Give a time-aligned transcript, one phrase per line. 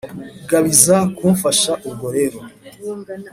[0.49, 2.39] ga bifuza kumfasha Ubwo rero